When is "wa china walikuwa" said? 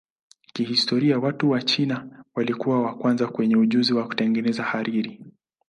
1.49-2.81